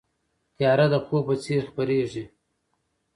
[0.55, 2.25] تیاره د خوب په څېر خپرېږي.